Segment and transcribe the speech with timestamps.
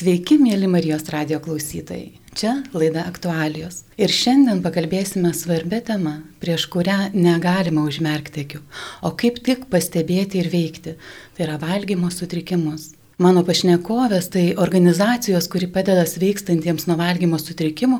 [0.00, 2.14] Sveiki, mėly Marijos radio klausytojai.
[2.32, 3.82] Čia laida aktualijos.
[4.00, 8.62] Ir šiandien pakalbėsime svarbę temą, prieš kurią negalima užmerkti akių,
[9.04, 10.94] o kaip tik pastebėti ir veikti.
[11.36, 12.94] Tai yra valgymo sutrikimus.
[13.20, 17.98] Mano pašnekovės tai organizacijos, kuri padeda sveikstantiems nuo valgymo sutrikimų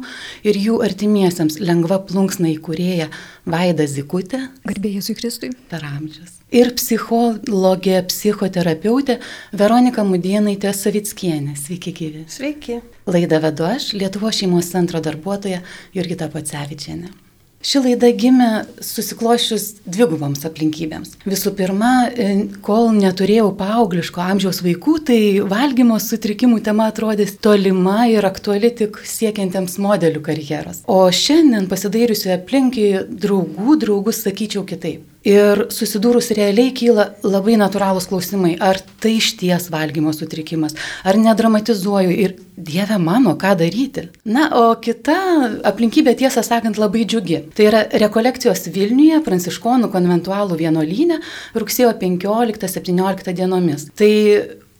[0.48, 3.11] ir jų artimiesiems lengva plunksna įkūrėja
[3.45, 4.46] Vaida Zikutė.
[4.64, 5.53] Garbėjai Jėzui Kristui.
[5.68, 6.39] Per amžius.
[6.57, 9.21] Ir psichologė, psichoterapeutė
[9.53, 11.52] Veronika Mudienaitė Savickienė.
[11.61, 12.25] Sveiki, gyvi.
[12.32, 12.80] Sveiki.
[13.05, 15.61] Laidą vedu aš, Lietuvo šeimos centro darbuotoja
[15.93, 17.13] Jurgita Pacevičianė.
[17.61, 18.46] Ši laida gimė
[18.81, 21.19] susiklošius dviguboms aplinkybėms.
[21.29, 22.29] Visų pirma, e,
[22.64, 29.77] kol neturėjau paaugliško amžiaus vaikų, tai valgymo sutrikimų tema atrodė tolima ir aktuali tik siekiantiems
[29.77, 30.81] modelių karjeros.
[30.89, 35.05] O šiandien pasidairiusi aplinkiai draugų draugus sakyčiau kitaip.
[35.27, 40.72] Ir susidūrus realiai kyla labai natūralūs klausimai, ar tai iš ties valgymo sutrikimas,
[41.05, 44.02] ar nedramatizuoju ir Dieve mano, ką daryti.
[44.28, 45.16] Na, o kita
[45.64, 47.38] aplinkybė tiesą sakant labai džiugi.
[47.56, 51.22] Tai yra rekolekcijos Vilniuje, pranciškonų konventualų vienolyne,
[51.56, 53.86] rugsėjo 15-17 dienomis.
[53.96, 54.10] Tai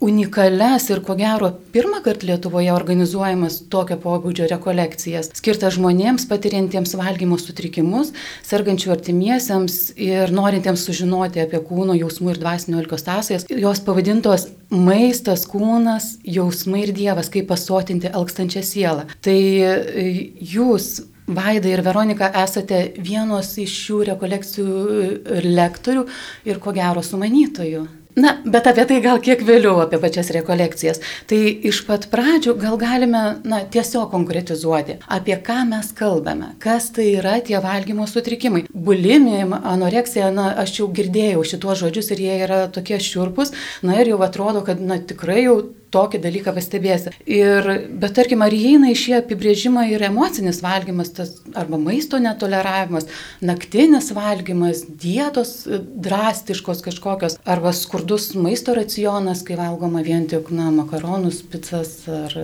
[0.01, 7.37] unikalias ir ko gero pirmą kartą Lietuvoje organizuojamas tokio pobūdžio rekolekcijas, skirtas žmonėms patiriantiems valgymo
[7.41, 8.15] sutrikimus,
[8.49, 13.47] sergančių artimiesiems ir norintiems sužinoti apie kūno jausmų ir dvasinio elgio sąsajas.
[13.53, 19.07] Jos pavadintos maistas, kūnas, jausmai ir Dievas, kaip pasotinti alkstančią sielą.
[19.21, 20.93] Tai e, jūs
[21.31, 26.03] Vaida ir Veronika esate vienos iš šių rekolekcijų lektorių
[26.51, 27.85] ir ko gero sumanytojų.
[28.17, 30.99] Na, bet apie tai gal kiek vėliau, apie pačias rekolekcijas.
[31.31, 31.39] Tai
[31.71, 37.37] iš pat pradžių gal galime, na, tiesiog konkretizuoti, apie ką mes kalbame, kas tai yra
[37.47, 38.65] tie valgymo sutrikimai.
[38.75, 43.55] Bulimija, anoreksija, na, aš jau girdėjau šituos žodžius ir jie yra tokie šiurpus,
[43.87, 45.61] na ir jau atrodo, kad, na, tikrai jau
[45.95, 47.13] tokį dalyką pastebėsi.
[47.31, 47.67] Ir,
[48.03, 53.09] bet tarkim, ar įeina į šį apibrėžimą ir emocinis valgymas, tas, arba maisto netoleravimas,
[53.45, 61.43] naktinis valgymas, dietos drastiškos kažkokios, arba skurdus maisto racionas, kai valgoma vien tik, na, makaronus,
[61.51, 62.37] pizzas ar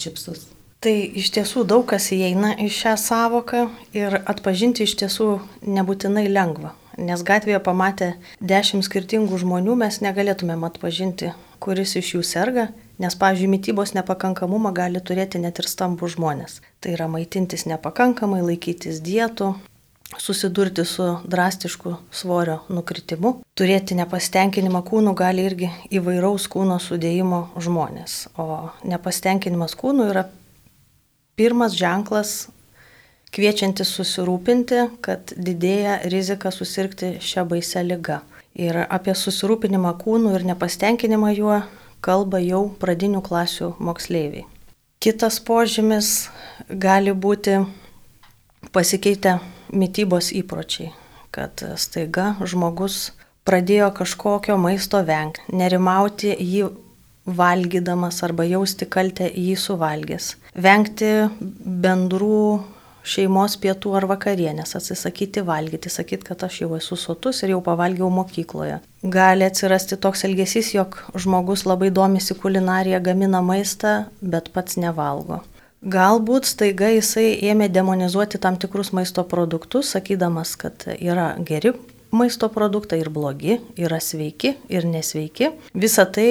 [0.00, 0.48] čipsus.
[0.84, 3.62] Tai iš tiesų daug kas įeina į šią savoką
[3.96, 5.28] ir atpažinti iš tiesų
[5.64, 6.74] nebūtinai lengva.
[7.00, 11.32] Nes gatvėje pamatę dešimt skirtingų žmonių mes negalėtumėm atpažinti,
[11.64, 12.66] kuris iš jų serga
[12.98, 16.60] Nes, pavyzdžiui, mytybos nepakankamumą gali turėti net ir stambų žmonės.
[16.78, 19.54] Tai yra maitintis nepakankamai, laikytis dietų,
[20.18, 23.40] susidurti su drastišku svorio nukritimu.
[23.58, 28.28] Turėti nepastenkinimą kūnų gali irgi įvairaus kūno sudėjimo žmonės.
[28.38, 30.28] O nepastenkinimas kūnų yra
[31.34, 32.44] pirmas ženklas
[33.34, 38.22] kviečiantis susirūpinti, kad didėja rizika susirgti šią baisę lygą.
[38.54, 41.56] Ir apie susirūpinimą kūnų ir nepastenkinimą juo
[42.04, 44.44] kalba jau pradinių klasių moksleiviai.
[45.04, 46.28] Kitas požymis
[46.68, 47.58] gali būti
[48.72, 49.38] pasikeitę
[49.74, 50.92] mytybos įpročiai,
[51.34, 53.12] kad staiga žmogus
[53.44, 56.70] pradėjo kažkokio maisto vengti, nerimauti jį
[57.24, 61.10] valgydamas arba jausti kaltę jį suvalgęs, vengti
[61.84, 62.44] bendrų
[63.04, 68.10] šeimos pietų ar vakarienės, atsisakyti valgyti, sakyti, kad aš jau esu sotus ir jau pavalgiau
[68.10, 68.80] mokykloje.
[69.04, 75.42] Gali atsirasti toks elgesys, jog žmogus labai domisi kulinarija, gamina maistą, bet pats nevalgo.
[75.84, 81.74] Galbūt staiga jisai ėmė demonizuoti tam tikrus maisto produktus, sakydamas, kad yra geri
[82.16, 85.50] maisto produktai ir blogi, yra sveiki ir nesveiki.
[85.74, 86.28] Visa tai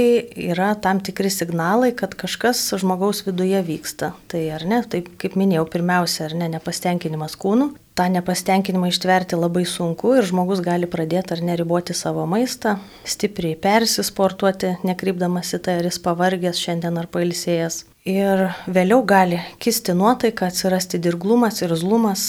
[0.49, 4.13] yra tam tikri signalai, kad kažkas žmogaus viduje vyksta.
[4.31, 7.73] Tai ar ne, taip kaip minėjau, pirmiausia, ar ne, nepastenkinimas kūnu.
[7.93, 14.79] Ta nepastenkinimą ištverti labai sunku ir žmogus gali pradėti ar neriboti savo maistą, stipriai persisportuoti,
[14.87, 17.83] nekreipdamas į tai, ar jis pavargęs šiandien ar pailsėjęs.
[18.09, 22.25] Ir vėliau gali kisti nuotaika, atsirasti dirglumas ir zlumas,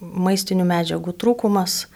[0.00, 1.86] maistinių medžiagų trūkumas,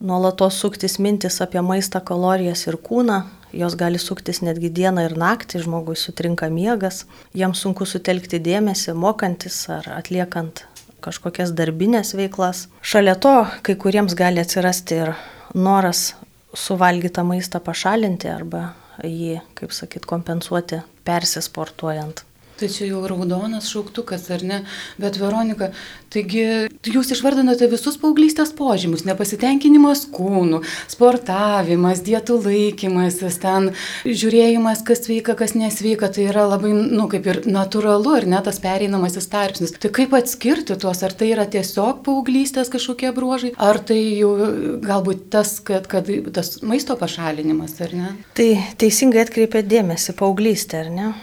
[0.00, 3.22] nuolatos suktis mintis apie maistą, kalorijas ir kūną,
[3.56, 9.58] jos gali suktis netgi dieną ir naktį, žmogui sutrinka miegas, jam sunku sutelkti dėmesį, mokantis
[9.72, 10.66] ar atliekant
[11.04, 12.66] kažkokias darbinės veiklas.
[12.82, 15.12] Šalia to, kai kuriems gali atsirasti ir
[15.54, 16.14] noras
[16.56, 18.72] suvalgytą maistą pašalinti arba
[19.04, 22.24] jį, kaip sakyt, kompensuoti persisportuojant.
[22.56, 24.62] Tai čia jau raudonas šauktukas, ar ne?
[24.96, 25.66] Bet Veronika,
[26.08, 26.44] taigi
[26.88, 33.74] jūs išvardinote visus paauglystės požymus- nepasitenkinimas kūnu, sportavimas, dietų laikymasis, ten
[34.06, 38.58] žiūrėjimas, kas sveika, kas nesveika, tai yra labai, nu, kaip ir natūralu, ar ne tas
[38.58, 39.76] pereinamasis tarpsnis.
[39.78, 44.32] Tai kaip atskirti tuos, ar tai yra tiesiog paauglystės kažkokie bruožai, ar tai jau
[44.80, 48.16] galbūt tas, kad, kad tas maisto pašalinimas, ar ne?
[48.32, 51.14] Tai teisingai atkreipė dėmesį paauglystė, ar ne?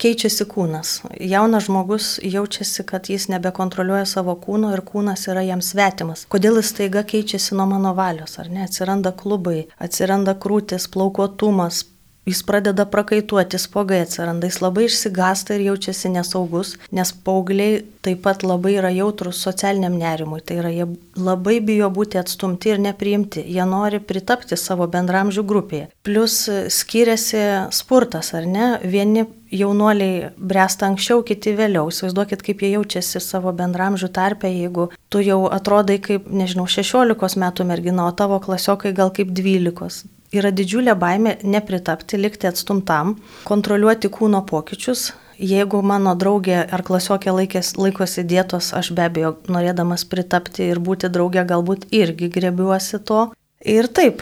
[0.00, 0.92] Keičiasi kūnas.
[1.20, 6.26] Jaunas žmogus jaučiasi, kad jis nebekontroliuoja savo kūno ir kūnas yra jam svetimas.
[6.32, 8.64] Kodėl jis taiga keičiasi nuo mano valios, ar ne?
[8.68, 11.84] Atsiranda klubai, atsiranda krūtis, plaukuotumas,
[12.30, 18.44] jis pradeda prakaituoti, spogai atsiranda, jis labai išsigasta ir jaučiasi nesaugus, nes paaugliai taip pat
[18.46, 20.86] labai yra jautrus socialiniam nerimui, tai yra jie
[21.20, 25.90] labai bijo būti atstumti ir nepriimti, jie nori pritapti savo bendramžių grupėje.
[26.06, 26.38] Plus
[26.72, 27.42] skiriasi
[27.76, 28.70] spurtas, ar ne?
[28.80, 31.90] Vieni jaunuoliai bręsta anksčiau, kiti vėliau.
[31.90, 37.68] Įsivaizduokit, kaip jie jaučiasi savo bendramžių tarpe, jeigu tu jau atrodai kaip, nežinau, 16 metų
[37.68, 43.16] mergina, o tavo klasiokai gal kaip 12 yra didžiulė baimė nepritapti, likti atstumtam,
[43.48, 45.10] kontroliuoti kūno pokyčius.
[45.40, 51.08] Jeigu mano draugė ar klasiokė laikės, laikosi dietos, aš be abejo, norėdamas pritapti ir būti
[51.08, 53.30] draugė, galbūt irgi grebiuosi to.
[53.64, 54.20] Ir taip,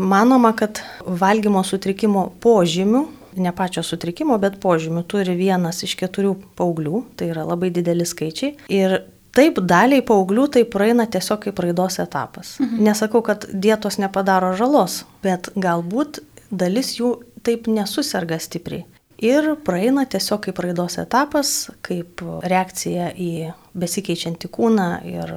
[0.00, 3.02] manoma, kad valgymo sutrikimo požymių,
[3.40, 8.54] ne pačio sutrikimo, bet požymių turi vienas iš keturių paauglių, tai yra labai dideli skaičiai.
[8.72, 8.98] Ir
[9.32, 12.58] Taip, daliai paauglių tai praeina tiesiog kaip raidos etapas.
[12.60, 12.82] Mhm.
[12.84, 16.20] Nesakau, kad dietos nepadaro žalos, bet galbūt
[16.50, 18.84] dalis jų taip nesusirga stipriai.
[19.22, 25.34] Ir praeina tiesiog kaip raidos etapas, kaip reakcija į besikeičiantį kūną ir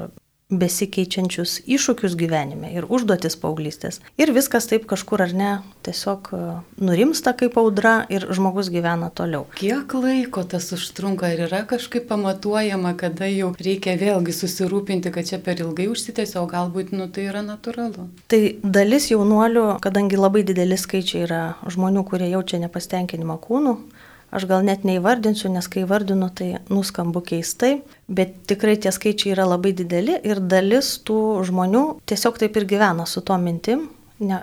[0.53, 3.97] besikeičiančius iššūkius gyvenime ir užduotis paauglystės.
[4.21, 5.51] Ir viskas taip kažkur ar ne
[5.85, 6.41] tiesiog e,
[6.85, 9.47] nurimsta kaip audra ir žmogus gyvena toliau.
[9.57, 15.41] Kiek laiko tas užtrunka ir yra kažkaip pamatuojama, kada jau reikia vėlgi susirūpinti, kad čia
[15.41, 18.05] per ilgai užsitęsia, o galbūt nu, tai yra natūralu.
[18.29, 21.43] Tai dalis jaunuolių, kadangi labai dideli skaičiai yra
[21.73, 23.77] žmonių, kurie jaučia nepastenkinimą kūnų,
[24.35, 27.77] Aš gal net neįvardinsiu, nes kai vardinu, tai nuskambu keistai,
[28.07, 33.05] bet tikrai tie skaičiai yra labai dideli ir dalis tų žmonių tiesiog taip ir gyvena
[33.07, 33.87] su to mintim,
[34.19, 34.41] ne,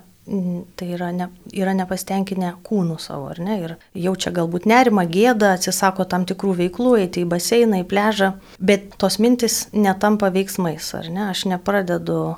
[0.77, 1.27] tai yra, ne,
[1.57, 6.95] yra nepastenkinę kūnų savo, ar ne, ir jaučia galbūt nerimą, gėdą, atsisako tam tikrų veiklų,
[7.03, 8.33] eiti į baseiną, į pležą,
[8.63, 12.37] bet tos mintis netampa veiksmais, ar ne, aš nepradedu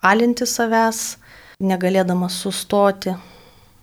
[0.00, 1.18] alinti savęs,
[1.60, 3.14] negalėdamas sustoti,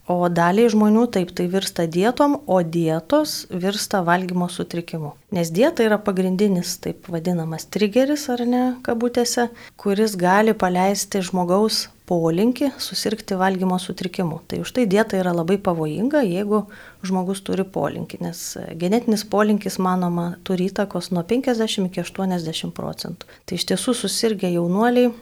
[0.03, 5.13] O daliai žmonių taip tai virsta dietom, o dietos virsta valgymo sutrikimu.
[5.31, 9.47] Nes dieta yra pagrindinis taip vadinamas trigeris ar ne, kabutėse,
[9.79, 14.41] kuris gali paleisti žmogaus polinkį susirgti valgymo sutrikimu.
[14.51, 16.65] Tai už tai dieta yra labai pavojinga, jeigu
[17.07, 18.43] žmogus turi polinkį, nes
[18.75, 23.31] genetinis polinkis, manoma, turi įtakos nuo 50 iki 80 procentų.
[23.47, 25.13] Tai iš tiesų susirgę jaunuoliai,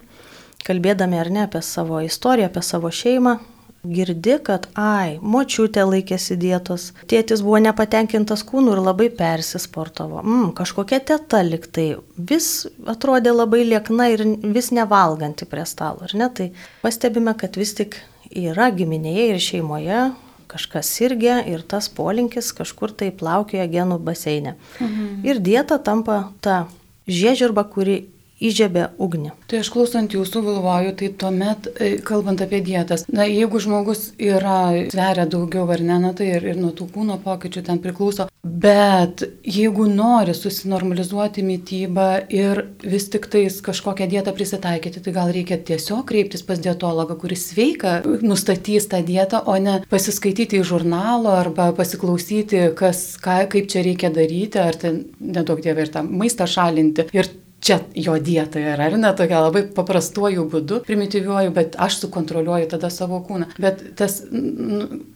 [0.65, 3.37] kalbėdami ar ne apie savo istoriją, apie savo šeimą,
[3.83, 10.21] girdi, kad, ai, močiutė laikėsi dietos, tėtis buvo nepatenkintas kūnu ir labai persisportavo.
[10.21, 16.29] Mm, kažkokia teta liktai vis atrodė labai liekna ir vis nevalganti prie stalo, ar ne?
[16.29, 16.51] Tai
[16.83, 17.97] pastebime, kad vis tik
[18.31, 20.03] yra giminėje ir šeimoje
[20.51, 24.57] kažkas irgi ir tas polinkis kažkur tai plaukioja genų baseinė.
[24.79, 25.21] Mhm.
[25.27, 26.65] Ir dieta tampa ta
[27.07, 28.03] žiežirba, kuri
[28.41, 29.31] įžiebė ugnį.
[29.49, 34.87] Tai aš klausant jūsų galvoju, tai tuomet, e, kalbant apie dietas, na jeigu žmogus yra,
[34.91, 39.23] sveria daugiau ar ne, na, tai ir, ir nuo tų kūno pokyčių ten priklauso, bet
[39.45, 46.03] jeigu nori susinormalizuoti mytybą ir vis tik tais kažkokią dietą prisitaikyti, tai gal reikia tiesiog
[46.09, 52.71] kreiptis pas dietologą, kuris sveika nustatys tą dietą, o ne pasiskaityti į žurnalo arba pasiklausyti,
[52.77, 57.09] kas, ką, kaip čia reikia daryti, ar ten nedaug dievai ir tą maistą šalinti.
[57.15, 57.29] Ir
[57.61, 62.89] čia jo dieta yra, ar ne, tokia labai paprastuoju būdu, primityviuoju, bet aš sukontroliuoju tada
[62.93, 63.51] savo kūną.
[63.61, 64.21] Bet tas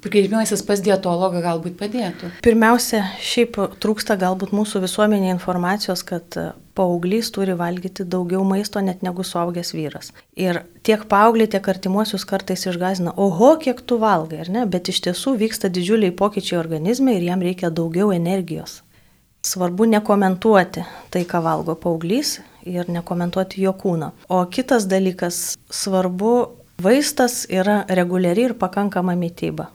[0.06, 2.36] kreipimasis pas dietologą galbūt padėtų.
[2.46, 6.38] Pirmiausia, šiaip trūksta galbūt mūsų visuomenė informacijos, kad
[6.76, 10.12] paauglys turi valgyti daugiau maisto net negu suaugęs vyras.
[10.38, 15.02] Ir tiek paauglį, tiek artimuosius kartais išgazina, oho, kiek tu valgai, ar ne, bet iš
[15.08, 18.82] tiesų vyksta didžiuliai pokyčiai organizme ir jam reikia daugiau energijos.
[19.46, 20.82] Svarbu nekomentuoti
[21.14, 24.12] tai, ką valgo paauglys ir nekomentuoti jo kūno.
[24.30, 26.32] O kitas dalykas, svarbu,
[26.82, 29.70] vaistas yra reguliari ir pakankama mytyba.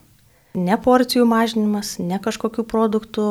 [0.59, 3.29] Ne porcijų mažinimas, ne kažkokių produktų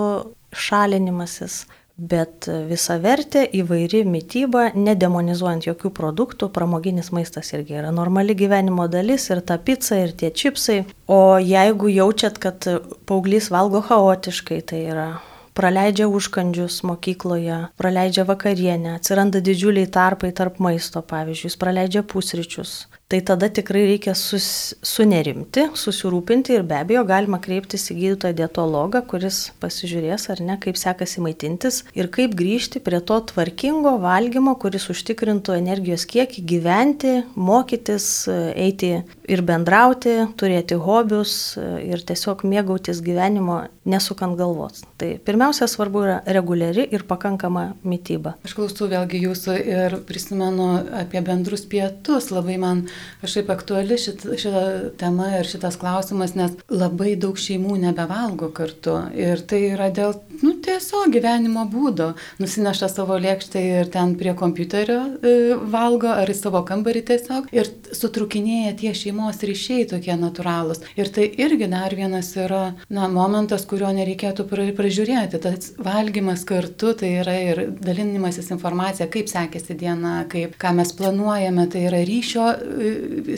[0.55, 1.65] šalinimasis,
[2.00, 9.27] bet visa vertė įvairi mytyba, nedemonizuojant jokių produktų, pramoginis maistas irgi yra normali gyvenimo dalis
[9.29, 10.86] ir ta pica, ir tie čipsai.
[11.12, 12.63] O jeigu jaučiat, kad
[13.03, 15.10] paauglys valgo chaotiškai, tai yra
[15.59, 22.71] praleidžia užkandžius mokykloje, praleidžia vakarienę, atsiranda didžiuliai tarpai tarp maisto, pavyzdžiui, jis praleidžia pusryčius.
[23.09, 29.01] Tai tada tikrai reikia sus, sunerimti, susirūpinti ir be abejo galima kreiptis į gydytoją dietologą,
[29.09, 34.85] kuris pasižiūrės ar ne, kaip sekasi maitintis ir kaip grįžti prie to tvarkingo valgymo, kuris
[34.93, 44.37] užtikrintų energijos kiekį, gyventi, mokytis, eiti ir bendrauti, turėti hobius ir tiesiog mėgautis gyvenimo nesukant
[44.37, 44.83] galvos.
[45.01, 48.35] Tai pirmiausia svarbu yra reguliari ir pakankama mytyba.
[48.45, 50.69] Aš klausau vėlgi jūsų ir prisimenu
[51.01, 52.29] apie bendrus pietus.
[52.29, 52.85] Labai man
[53.23, 54.63] kažkaip aktuali šita, šita
[54.99, 58.97] tema ir šitas klausimas, nes labai daug šeimų nebevalgo kartu.
[59.17, 62.11] Ir tai yra dėl, nu, tiesiog gyvenimo būdo.
[62.41, 65.35] Nusineša savo lėkštę ir ten prie kompiuterio e,
[65.71, 67.49] valgo, ar į savo kambarį tiesiog.
[67.55, 70.83] Ir sutrukinėja tie šeimos ryšiai tokie natūralūs.
[70.99, 75.41] Ir tai irgi dar vienas yra, na, momentas, kurio nereikėtų pra, pražiūrėti.
[75.43, 81.67] Tas valgymas kartu, tai yra ir dalinimasis informacija, kaip sekėsi diena, kaip, ką mes planuojame,
[81.71, 82.47] tai yra ryšio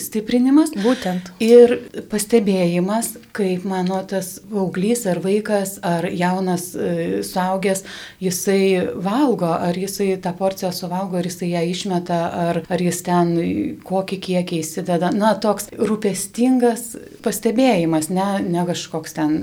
[0.01, 0.73] stiprinimas.
[0.81, 1.31] Būtent.
[1.43, 1.77] Ir
[2.11, 7.83] pastebėjimas, kaip mano tas auglys ar vaikas ar jaunas e, suaugęs,
[8.23, 13.33] jisai valgo, ar jisai tą porciją suvalgo, ar jisai ją išmeta, ar, ar jis ten
[13.87, 15.11] kokį kiekį įsideda.
[15.15, 19.35] Na, toks rūpestingas pastebėjimas, ne, ne kažkoks ten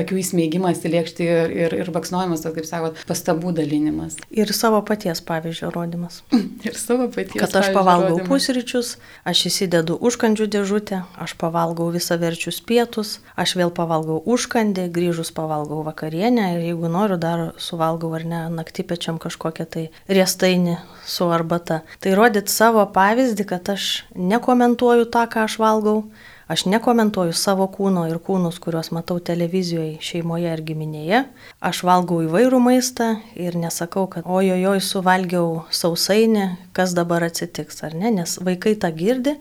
[0.00, 4.18] akių įsmeigimas į lėkštį ir, ir, ir baksnojimas, kaip sakot, pastabų dalinimas.
[4.34, 6.22] Ir savo paties pavyzdžio rodimas.
[6.66, 7.38] Ir savo paties.
[7.38, 8.96] Kad aš pavalgau pusryčius,
[9.28, 16.48] aš įsidedu užkandžių dėžutę, aš pavalgau visaverčius pietus, aš vėl pavalgau užkandį, grįžus pavalgau vakarienę
[16.56, 21.82] ir jeigu noriu, dar suvalgau ar ne naktipečiam kažkokią tai riestainį su arbata.
[22.02, 26.02] Tai rodyt savo pavyzdį, kad aš nekomentuoju tą, ką aš valgau,
[26.48, 31.18] Aš nekomentuoju savo kūno ir kūnus, kuriuos matau televizijoje, šeimoje ir giminėje.
[31.60, 38.14] Aš valgau įvairų maistą ir nesakau, kad ojojoj suvalgiau sausainį, kas dabar atsitiks, ar ne,
[38.16, 39.34] nes vaikai tą girdi,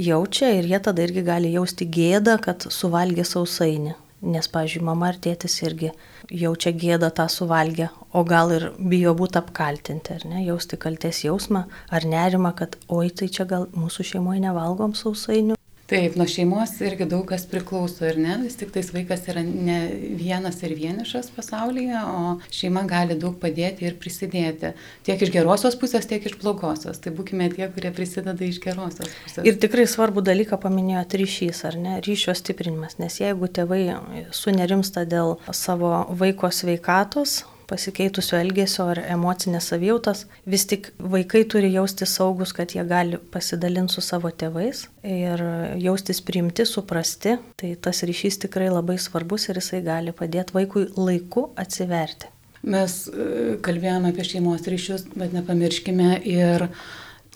[0.00, 3.92] jaučia ir jie tada irgi gali jausti gėdą, kad suvalgė sausainį.
[4.24, 5.90] Nes, pažiūrėjau, mama ar tėtis irgi
[6.32, 11.66] jaučia gėdą tą suvalgę, o gal ir bijo būti apkaltinti, ar ne, jausti kalties jausmą
[11.92, 15.55] ar nerimą, kad oi, tai čia gal mūsų šeimoje nevalgom sausainių.
[15.86, 19.76] Taip, nuo šeimos irgi daug kas priklauso ir ne, vis tik tais vaikas yra ne
[20.18, 24.72] vienas ir vienišas pasaulyje, o šeima gali daug padėti ir prisidėti.
[25.06, 26.98] Tiek iš gerosios pusės, tiek iš blogosios.
[26.98, 29.46] Tai būkime tie, kurie prisideda iš gerosios pusės.
[29.46, 33.84] Ir tikrai svarbu dalyką paminėjote ryšys, ar ne, ryšio stiprinimas, nes jeigu tėvai
[34.34, 42.14] sunerimsta dėl savo vaiko sveikatos, pasikeitusio elgesio ar emocinės savijautos, vis tik vaikai turi jaustis
[42.18, 45.42] saugus, kad jie gali pasidalinti su savo tėvais ir
[45.82, 47.36] jaustis priimti, suprasti.
[47.60, 52.32] Tai tas ryšys tikrai labai svarbus ir jisai gali padėti vaikui laiku atsiverti.
[52.66, 56.66] Mes e, kalbėjome apie šeimos ryšius, bet nepamirškime ir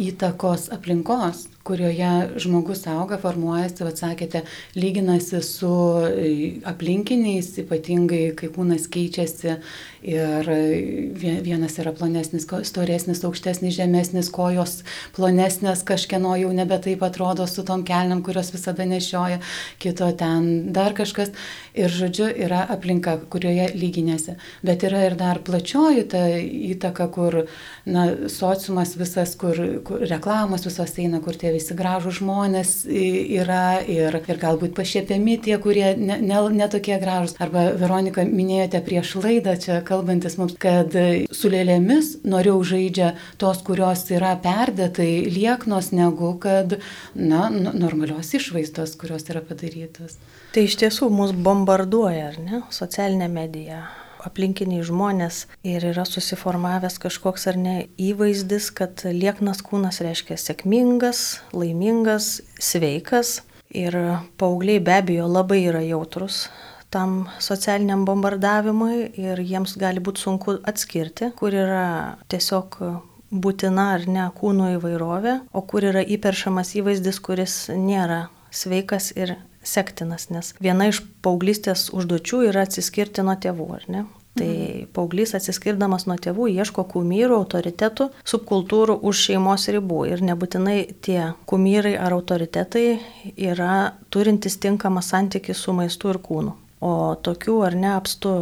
[0.01, 2.11] įtakos aplinkos kurioje
[2.43, 4.43] žmogus auga, formuojasi, atsakėte,
[4.75, 5.71] lyginasi su
[6.03, 6.33] e,
[6.67, 9.55] aplinkiniais, ypatingai kai kūnas keičiasi
[10.03, 10.59] ir e,
[11.45, 14.81] vienas yra plonesnis, storesnis, aukštesnis, žemesnis, kojos
[15.17, 19.39] plonesnės, kažkieno jau nebe taip atrodo su tom kelniam, kurios visada nešioja,
[19.79, 21.31] kito ten dar kažkas.
[21.77, 24.35] Ir žodžiu, yra aplinka, kurioje lyginėsi.
[24.67, 27.45] Bet yra ir dar plačioji ta įtaka, kur
[27.87, 34.17] na, sociumas visas, kur, kur reklamos visos eina, kur tie visi gražų žmonės yra ir,
[34.17, 37.37] ir galbūt pašiepiami tie, kurie netokie ne, ne gražus.
[37.43, 40.97] Arba Veronika minėjote prieš laidą, čia kalbantis mums, kad
[41.31, 46.79] su lėlėmis noriau žaidžia tos, kurios yra perdėtai lieknos, negu kad
[47.15, 50.19] na, normalios išvaizdos, kurios yra padarytos.
[50.55, 53.85] Tai iš tiesų mus bombarduoja, ar ne, socialinė medija
[54.27, 62.41] aplinkiniai žmonės ir yra susiformavęs kažkoks ar ne įvaizdis, kad lieknas kūnas reiškia sėkmingas, laimingas,
[62.61, 63.41] sveikas.
[63.71, 63.95] Ir
[64.41, 66.49] paaugliai be abejo labai yra jautrus
[66.91, 71.85] tam socialiniam bombardavimui ir jiems gali būti sunku atskirti, kur yra
[72.33, 72.81] tiesiog
[73.31, 80.29] būtina ar ne kūno įvairovė, o kur yra įperšamas įvaizdis, kuris nėra sveikas ir sektinas,
[80.31, 84.07] nes viena iš paauglystės užduočių yra atsiskirti nuo tėvų, ar ne?
[84.39, 84.87] Tai mhm.
[84.95, 90.05] paauglys atsiskirdamas nuo tėvų ieško kumyrų, autoritetų, subkultūrų už šeimos ribų.
[90.13, 92.87] Ir nebūtinai tie kumyrai ar autoritetai
[93.35, 96.55] yra turintys tinkamą santykį su maistu ir kūnu.
[96.81, 98.37] O tokių ar ne apstu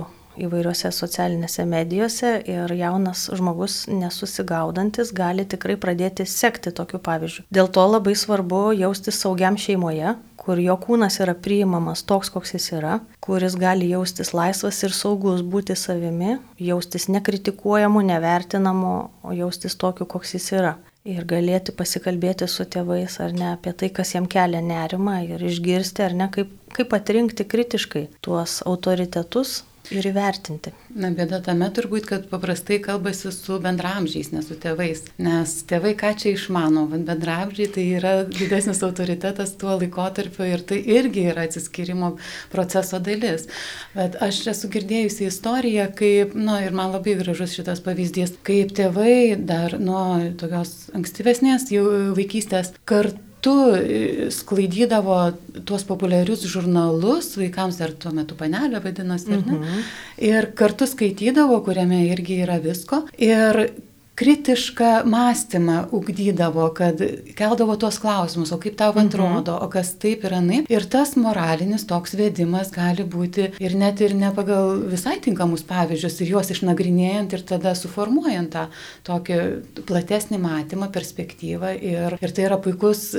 [0.44, 7.44] įvairiose socialinėse medijose ir jaunas žmogus nesusigaudantis gali tikrai pradėti sekti tokiu pavyzdžiu.
[7.50, 12.70] Dėl to labai svarbu jaustis saugiam šeimoje, kur jo kūnas yra priimamas toks, koks jis
[12.78, 20.08] yra, kuris gali jaustis laisvas ir saugus būti savimi, jaustis nekritikuojamu, nevertinamu, o jaustis tokiu,
[20.08, 20.76] koks jis yra.
[21.08, 26.04] ir galėti pasikalbėti su tėvais ar ne apie tai, kas jam kelia nerimą ir išgirsti
[26.04, 29.62] ar ne, kaip, kaip atrinkti kritiškai tuos autoritetus,
[29.94, 30.72] ir įvertinti.
[30.98, 35.04] Na, bėda tame turbūt, kad paprastai kalbasi su bendramžiais, ne su tėvais.
[35.22, 41.28] Nes tėvai ką čia išmano, bendramžiai tai yra didesnis autoritetas tuo laikotarpiu ir tai irgi
[41.32, 42.14] yra atsiskirimo
[42.52, 43.48] proceso dalis.
[43.94, 48.74] Bet aš esu girdėjusi istoriją, kaip, na nu, ir man labai gražus šitas pavyzdys, kaip
[48.76, 50.04] tėvai dar nuo
[50.40, 51.70] tokios ankstyvesnės
[52.18, 55.32] vaikystės kartu kartu e, sklaidydavo
[55.64, 59.82] tuos populiarius žurnalus, vaikams dar tuo metu panelė vadinosi, -hmm.
[60.18, 63.06] ir kartu skaitydavo, kuriame irgi yra visko.
[63.18, 63.70] Ir
[64.18, 66.98] kritišką mąstymą ugdydavo, kad
[67.38, 69.06] keldavo tuos klausimus, o kaip tau mhm.
[69.06, 69.64] atrodo, mhm.
[69.64, 70.66] o kas taip yra naip.
[70.72, 76.18] Ir tas moralinis toks vedimas gali būti ir net ir ne pagal visai tinkamus pavyzdžius,
[76.24, 78.66] ir juos išnagrinėjant ir tada suformuojant tą
[79.06, 79.38] tokį
[79.86, 81.74] platesnį matymą, perspektyvą.
[81.78, 83.12] Ir, ir tai yra puikus,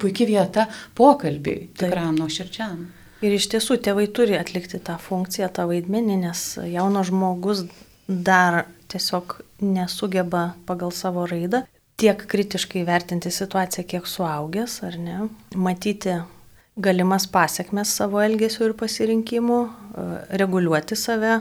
[0.00, 2.86] puikia vieta pokalbiai, tikram nuoširčiam.
[3.24, 7.66] Ir iš tiesų tėvai turi atlikti tą funkciją, tą vaidmenį, nes jaunas žmogus
[8.08, 11.64] dar tiesiog nesugeba pagal savo raidą
[11.96, 15.18] tiek kritiškai vertinti situaciją, kiek suaugęs, ar ne,
[15.54, 16.16] matyti
[16.76, 20.06] galimas pasiekmes savo elgesio ir pasirinkimų, e,
[20.40, 21.36] reguliuoti save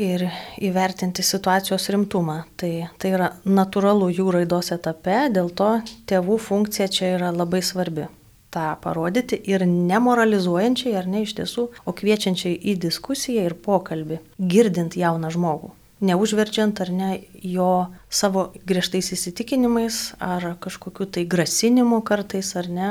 [0.00, 0.24] ir
[0.62, 2.38] įvertinti situacijos rimtumą.
[2.56, 5.74] Tai, tai yra natūralu jų raidos etape, dėl to
[6.08, 8.08] tėvų funkcija čia yra labai svarbi
[8.50, 14.96] tą parodyti ir nemoralizuojančiai ar ne iš tiesų, o kviečiančiai į diskusiją ir pokalbį, girdint
[14.98, 15.70] jauną žmogų
[16.00, 17.10] neužverčiant ar ne
[17.44, 17.70] jo
[18.08, 22.90] savo griežtais įsitikinimais ar kažkokiu tai grasinimu kartais ar ne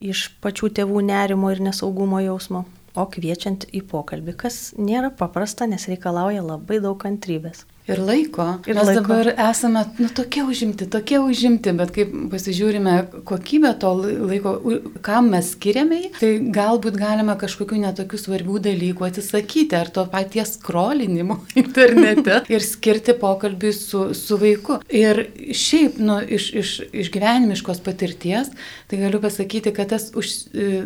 [0.00, 2.64] iš pačių tėvų nerimo ir nesaugumo jausmo,
[2.96, 7.66] o kviečiant į pokalbį, kas nėra paprasta, nes reikalauja labai daug kantrybės.
[7.88, 8.46] Ir laiko.
[8.68, 9.00] Ir Mes laiko.
[9.00, 14.52] dabar esame nu, tokie užimti, tokie užimti, bet kaip pasižiūrime kokybę to laiko,
[15.04, 21.40] kam mes skiriame tai galbūt galime kažkokių netokių svarbių dalykų atsisakyti, ar to paties skrolinimo
[21.62, 24.80] internete ir skirti pokalbį su, su vaiku.
[24.86, 25.24] Ir
[25.56, 28.52] šiaip, nu, iš, iš, iš gyvenimiškos patirties,
[28.90, 30.34] tai galiu pasakyti, kad tas, už,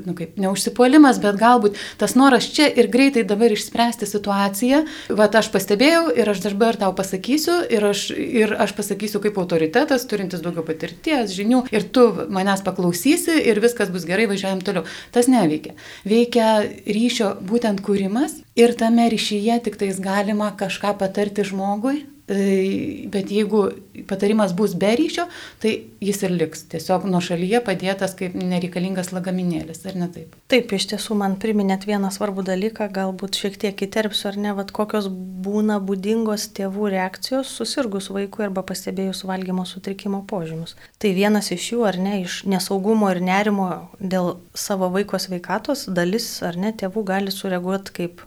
[0.06, 5.50] nu, kaip, neužsipuolimas, bet galbūt tas noras čia ir greitai dabar išspręsti situaciją, va, aš
[5.52, 10.64] pastebėjau ir aš dabar tau pasakysiu ir aš, ir aš pasakysiu kaip autoritetas, turintis daugiau
[10.66, 14.84] patirties, žinių ir tu manęs paklausysi ir viskas bus gerai, važiuojam toliau.
[15.14, 15.74] Tas neveikia.
[16.04, 16.50] Veikia
[16.84, 23.66] ryšio būtent kūrimas ir tame ryšyje tik tais galima kažką patarti žmogui, bet jeigu
[24.08, 25.26] patarimas bus be ryšio,
[25.60, 30.32] tai jis ir liks tiesiog nuo šalyje padėtas kaip nereikalingas lagaminėlis, ar ne taip?
[30.48, 34.72] Taip, iš tiesų man priminėt vieną svarbų dalyką, galbūt šiek tiek įterpsiu, ar ne, vad
[34.72, 35.10] kokios
[35.44, 40.78] būna būdingos tėvų reakcijos susirgus vaikui arba pastebėjus valgymo sutrikimo požymius.
[40.96, 43.68] Tai vienas iš jų, ar ne, iš nesaugumo ir nerimo
[44.00, 48.24] dėl savo vaiko sveikatos dalis, ar ne, tėvų gali sureaguoti kaip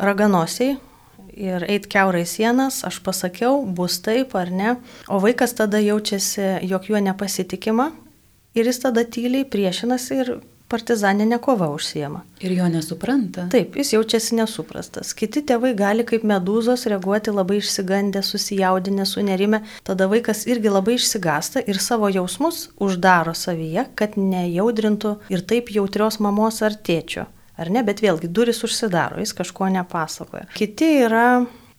[0.00, 0.76] raganosiai,
[1.36, 4.76] ir eit keurai sienas, aš pasakiau, bus taip ar ne,
[5.08, 7.90] o vaikas tada jaučiasi, jog juo nepasitikima
[8.54, 10.32] ir jis tada tyliai priešinasi ir
[10.70, 12.22] partizaninė kova užsiema.
[12.44, 13.48] Ir jo nesupranta.
[13.50, 15.12] Taip, jis jaučiasi nesuprastas.
[15.18, 19.64] Kiti tėvai gali kaip medūzos reaguoti labai išsigandę, susijaudinę, sunerime.
[19.86, 26.20] Tada vaikas irgi labai išsigasta ir savo jausmus uždaro savyje, kad nejaudrintų ir taip jautrios
[26.22, 27.26] mamos ar tėčio
[27.60, 30.48] ar ne, bet vėlgi duris užsidaro, jis kažko nepasakoja.
[30.56, 31.26] Kiti yra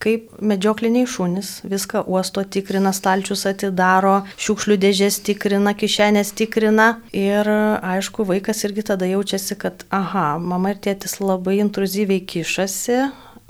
[0.01, 8.25] kaip medžiokliniai šunys, viską uosto tikrina, stalčius atidaro, šiukšlių dėžės tikrina, kišenės tikrina ir aišku,
[8.29, 13.01] vaikas irgi tada jaučiasi, kad, aha, mama ir tėtis labai intruzyviai kišasi.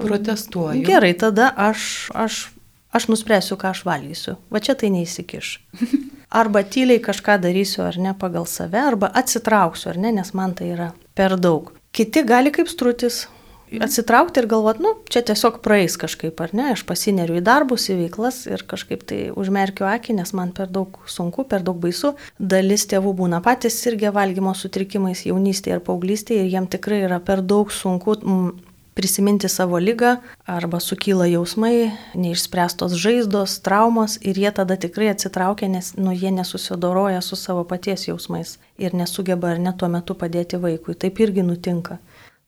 [0.02, 0.84] Protestuoju.
[0.88, 2.44] Gerai, tada aš, aš,
[2.92, 4.38] aš nuspręsiu, ką aš valgysiu.
[4.52, 5.60] Va čia tai neįsikiš.
[6.42, 10.72] Arba tyliai kažką darysiu ar ne pagal save, arba atsitrauksiu ar ne, nes man tai
[10.72, 11.74] yra per daug.
[11.92, 13.26] Kiti gali kaip strutis
[13.80, 17.98] atsitraukti ir galvoti, nu, čia tiesiog praeis kažkaip, ar ne, aš pasineriu į darbus, į
[18.02, 22.14] veiklas ir kažkaip tai užmerkiu akį, nes man per daug sunku, per daug baisu.
[22.36, 27.44] Dalis tėvų būna patys irgi valgymo sutrikimais jaunystėje ir paauglystėje ir jiem tikrai yra per
[27.46, 28.52] daug sunku mm,
[28.94, 35.94] prisiminti savo lygą arba sukyla jausmai, neišspręstos žaizdos, traumos ir jie tada tikrai atsitraukia, nes
[35.98, 40.96] nu, jie nesusidoroja su savo paties jausmais ir nesugeba ar net tuo metu padėti vaikui.
[40.96, 42.00] Taip irgi nutinka.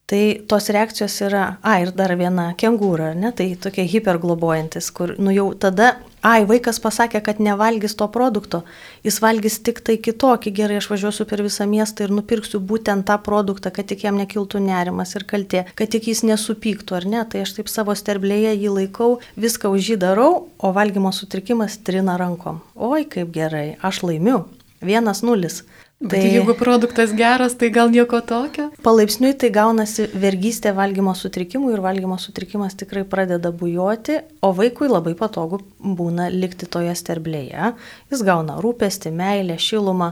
[0.06, 5.32] Tai tos reakcijos yra, a ir dar viena kengūra, ne, tai tokie hiperglobojantis, kur nu
[5.32, 8.64] jau tada ai, vaikas pasakė, kad nevalgys to produkto,
[9.06, 13.20] jis valgys tik tai kitokį, gerai, aš važiuosiu per visą miestą ir nupirksiu būtent tą
[13.26, 17.44] produktą, kad tik jam nekiltų nerimas ir kaltė, kad tik jis nesupyktų, ar ne, tai
[17.44, 22.64] aš taip savo sterblėje jį laikau, viską už jį darau, o valgymo sutrikimas trina rankom.
[22.76, 24.46] Oi, kaip gerai, aš laimiu.
[24.84, 25.62] Vienas nulis.
[26.04, 28.66] Tai Bet jeigu produktas geras, tai gal nieko tokio?
[28.84, 35.14] Palaipsniui tai gaunasi vergystė valgymo sutrikimų ir valgymo sutrikimas tikrai pradeda bujoti, o vaikui labai
[35.16, 37.72] patogu būna likti toje sterblėje.
[38.12, 40.12] Jis gauna rūpestį, meilę, šilumą.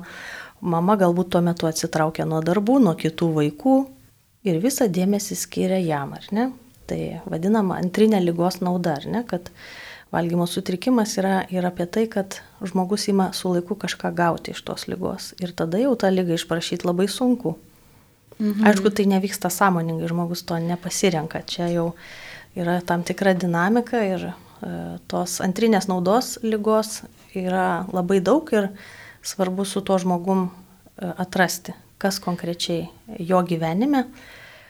[0.61, 3.77] Mama galbūt tuo metu atsitraukia nuo darbų, nuo kitų vaikų
[4.47, 6.51] ir visą dėmesį skiria jam, ar ne?
[6.87, 9.25] Tai vadinama antrinė lygos nauda, ar ne?
[9.27, 9.51] Kad
[10.11, 14.89] Valgymo sutrikimas yra ir apie tai, kad žmogus ima su laiku kažką gauti iš tos
[14.91, 15.31] lygos.
[15.39, 17.55] Ir tada jau tą lygą išprašyti labai sunku.
[18.39, 18.65] Mhm.
[18.67, 21.43] Aišku, tai nevyksta sąmoningai, žmogus to nepasirenka.
[21.47, 21.93] Čia jau
[22.55, 24.33] yra tam tikra dinamika ir e,
[25.07, 27.03] tos antrinės naudos lygos
[27.37, 28.67] yra labai daug ir
[29.23, 34.07] svarbu su tuo žmogum e, atrasti, kas konkrečiai jo gyvenime,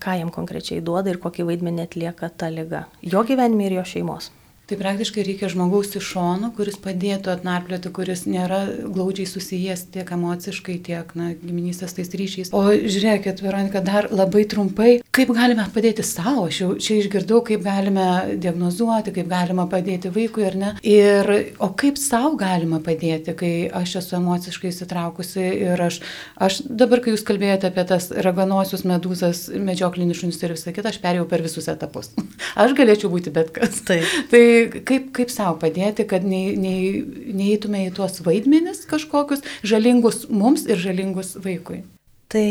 [0.04, 2.86] ką jam konkrečiai duoda ir kokį vaidmenį atlieka ta lyga.
[3.02, 4.30] Jo gyvenime ir jo šeimos.
[4.70, 10.78] Tai praktiškai reikia žmogaus iš šono, kuris padėtų atnarplioti, kuris nėra glaudžiai susijęs tiek emociškai,
[10.86, 12.54] tiek na, giminystės tais ryšiais.
[12.56, 16.46] O žiūrėkit, Veronika, dar labai trumpai, kaip galime padėti savo.
[16.48, 20.72] Aš jau čia išgirdau, kaip galime diagnozuoti, kaip galima padėti vaikui ar ne.
[20.88, 26.02] Ir, o kaip savo galima padėti, kai aš esu emociškai įsitraukusi ir aš,
[26.40, 31.02] aš dabar, kai jūs kalbėjote apie tas raganosius medūzas, medžioklinius šunis ir visą kitą, aš
[31.04, 32.14] perėjau per visus etapus.
[32.62, 33.80] Aš galėčiau būti bet kas.
[33.88, 34.06] Taip.
[34.32, 34.42] tai
[34.88, 41.84] kaip, kaip savo padėti, kad neįtume į tuos vaidmenis kažkokius žalingus mums ir žalingus vaikui?
[42.32, 42.46] Tai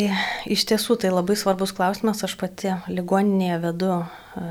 [0.45, 2.21] iš tiesų tai labai svarbus klausimas.
[2.27, 4.03] Aš pati ligoninėje vedu e,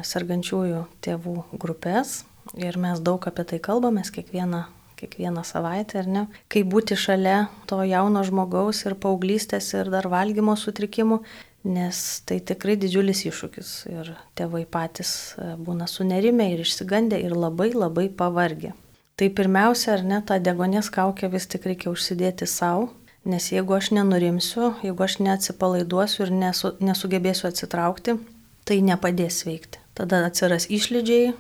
[0.10, 2.24] sergančiųjų tėvų grupės
[2.58, 4.64] ir mes daug apie tai kalbamės kiekvieną,
[4.98, 6.24] kiekvieną savaitę, ar ne?
[6.50, 11.22] Kaip būti šalia to jauno žmogaus ir paauglystės ir dar valgymo sutrikimų
[11.64, 17.72] nes tai tikrai didžiulis iššūkis ir tėvai patys e, būna sunerime ir išsigandę ir labai
[17.74, 18.74] labai pavargę.
[19.20, 22.88] Tai pirmiausia, ar ne, tą degonės kaukę vis tik reikia užsidėti savo,
[23.30, 28.18] nes jeigu aš nenurimsiu, jeigu aš neatsipalaiduosiu ir nesu, nesugebėsiu atsitraukti,
[28.66, 29.82] tai nepadės veikti.
[29.98, 31.34] Tada atsiras išlydžiai,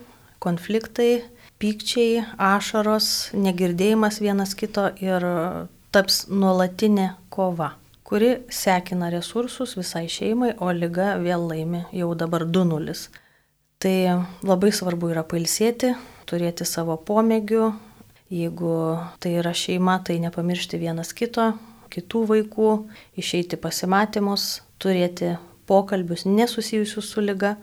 [0.43, 1.23] konfliktai,
[1.60, 5.28] pykčiai, ašaros, negirdėjimas vienas kito ir
[5.91, 7.73] taps nuolatinė kova
[8.10, 12.95] kuri sekina resursus visai šeimai, o lyga vėl laimi jau dabar 2-0.
[13.80, 13.97] Tai
[14.41, 15.93] labai svarbu yra pailsėti,
[16.28, 17.67] turėti savo pomėgių,
[18.34, 18.73] jeigu
[19.21, 21.52] tai yra šeima, tai nepamiršti vienas kito,
[21.93, 22.71] kitų vaikų,
[23.19, 25.36] išeiti pasimatymus, turėti
[25.69, 27.56] pokalbius nesusijusius su lyga,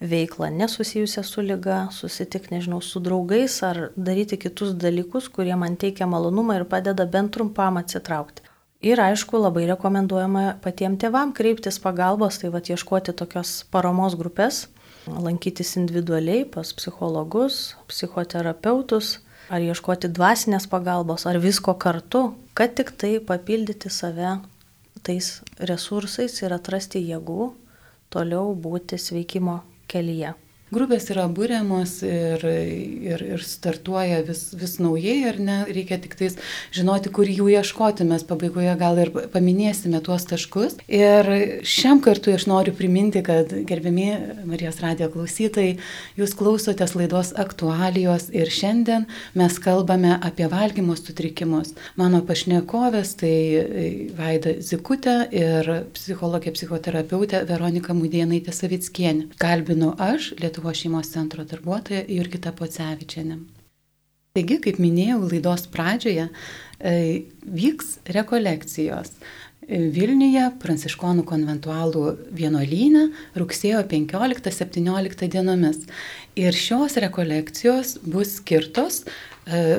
[0.00, 6.08] veiklą nesusijusią su lyga, susitikti, nežinau, su draugais ar daryti kitus dalykus, kurie man teikia
[6.10, 8.44] malonumą ir padeda bent trumpam atsitraukti.
[8.84, 14.66] Ir aišku, labai rekomenduojama patiems tėvam kreiptis pagalbos, tai va ieškoti tokios paramos grupės,
[15.08, 23.16] lankytis individualiai pas psichologus, psichoterapeutus, ar ieškoti dvasinės pagalbos, ar visko kartu, kad tik tai
[23.22, 24.38] papildyti save
[25.06, 27.52] tais resursais ir atrasti jėgų
[28.10, 30.34] toliau būti sveikimo kelyje.
[30.74, 36.34] Grupės yra būriamos ir, ir, ir startuoja vis, vis naujai, ar ne, reikia tik tais
[36.74, 40.74] žinoti, kur jų ieškoti, mes pabaigoje gal ir paminėsime tuos taškus.
[40.90, 41.30] Ir
[41.62, 44.08] šiam kartui aš noriu priminti, kad gerbimi
[44.50, 45.76] Marijos radijo klausytojai,
[46.18, 49.06] jūs klausotės laidos aktualijos ir šiandien
[49.38, 51.76] mes kalbame apie valgymo sutrikimus.
[51.94, 53.36] Mano pašnekovės tai
[54.18, 59.30] Vaida Zikutė ir psichologė psichoterapeutė Veronika Mudienaitė Savickienė.
[59.38, 60.55] Kalbinu aš, Lietuvos.
[60.56, 63.34] Lietuvos šeimos centro darbuotoja Jurgita Pocevičianė.
[64.32, 66.30] Taigi, kaip minėjau laidos pradžioje,
[66.80, 66.92] e,
[67.44, 69.10] vyks rekolekcijos.
[69.68, 73.04] Vilniuje Pranciškonų konventualų vienuolynė
[73.36, 75.84] rugsėjo 15-17 dienomis.
[76.40, 79.02] Ir šios rekolekcijos bus skirtos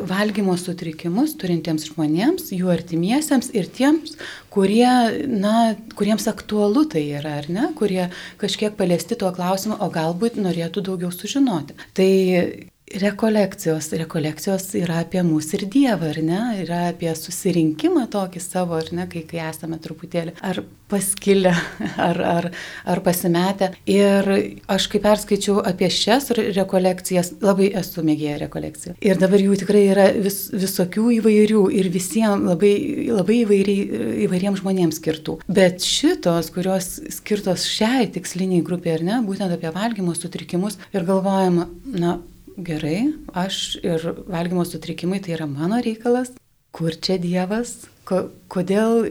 [0.08, 4.15] valgymo sutrikimus turintiems žmonėms, jų artimiesiems ir tiems,
[4.53, 4.88] kurie,
[5.27, 8.08] na, kuriems aktualu tai yra, ar ne, kurie
[8.39, 11.75] kažkiek paliesti tuo klausimu, o galbūt norėtų daugiau sužinoti.
[11.97, 12.10] Tai
[12.95, 13.91] rekolekcijos.
[14.00, 16.41] Rekolekcijos yra apie mūsų ir Dievą, ar ne?
[16.63, 21.52] Yra apie susirinkimą tokį savo, ar ne, kai, kai esame truputėlį ar paskilę,
[22.08, 22.50] ar, ar,
[22.88, 23.73] ar pasimetę.
[23.91, 24.30] Ir
[24.71, 28.95] aš kai perskaičiau apie šias rekolekcijas, labai esu mėgėję rekolekcijų.
[29.04, 32.73] Ir dabar jų tikrai yra vis, visokių įvairių ir visiems labai,
[33.12, 35.41] labai įvairiai, įvairiems žmonėms skirtų.
[35.52, 41.67] Bet šitos, kurios skirtos šiai tiksliniai grupiai, ar ne, būtent apie valgymo sutrikimus ir galvojama,
[41.97, 42.17] na,
[42.58, 46.34] gerai, aš ir valgymo sutrikimai tai yra mano reikalas,
[46.74, 49.10] kur čia Dievas, ko, kodėl,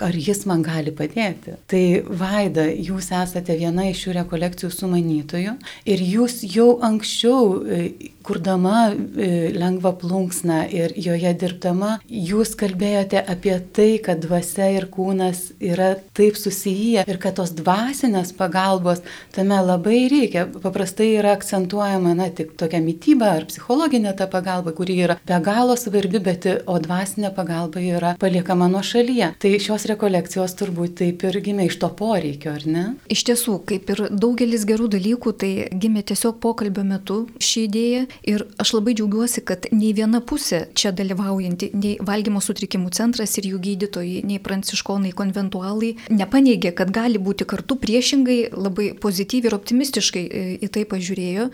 [0.00, 1.56] ar jis man gali padėti.
[1.68, 5.54] Tai Vaida, jūs esate viena iš šių rekolekcijų sumanytojų
[5.92, 7.82] ir jūs jau anksčiau, e,
[8.22, 15.48] kurdama e, lengvą plunksną ir joje dirbdama, jūs kalbėjote apie tai, kad dvasia ir kūnas
[15.58, 19.02] yra taip susiję ir kad tos dvasinės pagalbos
[19.34, 20.46] tame labai reikia.
[20.62, 25.76] Paprastai yra akcentuojama, na, tik tokia mytyba ar psichologinė ta pagalba, kuri yra be galo
[25.78, 29.32] svarbi, bet o dvasinė pagalba yra paliekama nuo šalyje.
[29.42, 32.84] Tai šios rekolekcijos turbūt taip ir gimė iš to poreikio, ar ne?
[33.12, 35.50] Iš tiesų, kaip ir daugelis gerų dalykų, tai
[35.82, 38.04] gimė tiesiog pokalbio metu ši idėja
[38.34, 43.50] ir aš labai džiaugiuosi, kad nei viena pusė čia dalyvaujanti, nei valgymo sutrikimų centras ir
[43.52, 50.22] jų gydytojai, nei pranciškonai konventualai nepaneigė, kad gali būti kartu priešingai labai pozityviai ir optimistiškai
[50.22, 51.48] e, į tai pažiūrėjo